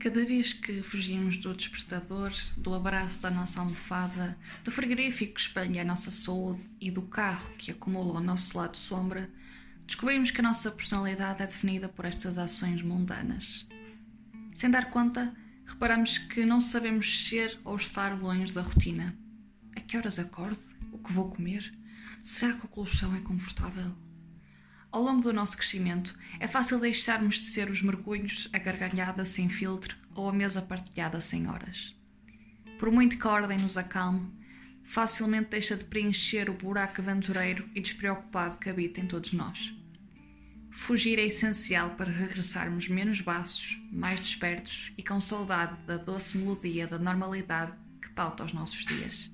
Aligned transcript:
Cada 0.00 0.24
vez 0.24 0.54
que 0.54 0.82
fugimos 0.82 1.36
do 1.36 1.52
despertador, 1.52 2.32
do 2.56 2.72
abraço 2.72 3.20
da 3.20 3.30
nossa 3.30 3.60
almofada, 3.60 4.34
do 4.64 4.70
frigorífico 4.70 5.34
que 5.34 5.40
espelha 5.42 5.82
a 5.82 5.84
nossa 5.84 6.10
saúde 6.10 6.64
e 6.80 6.90
do 6.90 7.02
carro 7.02 7.50
que 7.58 7.70
acumula 7.70 8.14
ao 8.14 8.24
nosso 8.24 8.56
lado 8.56 8.78
sombra, 8.78 9.28
descobrimos 9.86 10.30
que 10.30 10.40
a 10.40 10.42
nossa 10.42 10.70
personalidade 10.70 11.42
é 11.42 11.46
definida 11.46 11.86
por 11.86 12.06
estas 12.06 12.38
ações 12.38 12.80
mundanas. 12.80 13.68
Sem 14.54 14.70
dar 14.70 14.90
conta, 14.90 15.36
reparamos 15.66 16.16
que 16.16 16.46
não 16.46 16.62
sabemos 16.62 17.28
ser 17.28 17.60
ou 17.62 17.76
estar 17.76 18.18
longe 18.18 18.54
da 18.54 18.62
rotina. 18.62 19.14
A 19.76 19.80
que 19.82 19.98
horas 19.98 20.18
acordo? 20.18 20.62
O 20.92 20.98
que 20.98 21.12
vou 21.12 21.28
comer? 21.28 21.74
Será 22.22 22.54
que 22.54 22.64
o 22.64 22.68
colchão 22.68 23.14
é 23.14 23.20
confortável? 23.20 23.94
Ao 24.92 25.02
longo 25.02 25.22
do 25.22 25.32
nosso 25.32 25.56
crescimento, 25.56 26.18
é 26.40 26.48
fácil 26.48 26.80
deixarmos 26.80 27.36
de 27.36 27.48
ser 27.48 27.70
os 27.70 27.80
mergulhos, 27.80 28.48
a 28.52 28.58
gargalhada 28.58 29.24
sem 29.24 29.48
filtro 29.48 29.96
ou 30.14 30.28
a 30.28 30.32
mesa 30.32 30.60
partilhada 30.60 31.20
sem 31.20 31.48
horas. 31.48 31.94
Por 32.76 32.90
muito 32.90 33.16
que 33.16 33.26
a 33.26 33.30
ordem 33.30 33.58
nos 33.58 33.78
acalme, 33.78 34.32
facilmente 34.82 35.50
deixa 35.50 35.76
de 35.76 35.84
preencher 35.84 36.50
o 36.50 36.54
buraco 36.54 37.00
aventureiro 37.00 37.68
e 37.72 37.80
despreocupado 37.80 38.56
que 38.56 38.68
habita 38.68 39.00
em 39.00 39.06
todos 39.06 39.32
nós. 39.32 39.72
Fugir 40.72 41.18
é 41.20 41.26
essencial 41.26 41.90
para 41.90 42.10
regressarmos 42.10 42.88
menos 42.88 43.20
baços, 43.20 43.80
mais 43.92 44.20
despertos 44.20 44.92
e 44.98 45.02
com 45.04 45.20
saudade 45.20 45.76
da 45.86 45.98
doce 45.98 46.38
melodia 46.38 46.86
da 46.88 46.98
normalidade 46.98 47.72
que 48.02 48.08
pauta 48.08 48.44
os 48.44 48.52
nossos 48.52 48.84
dias. 48.84 49.30